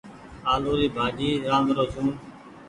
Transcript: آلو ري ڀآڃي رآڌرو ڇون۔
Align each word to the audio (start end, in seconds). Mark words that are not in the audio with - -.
آلو 0.51 0.71
ري 0.79 0.87
ڀآڃي 0.95 1.29
رآڌرو 1.49 1.83
ڇون۔ 1.93 2.07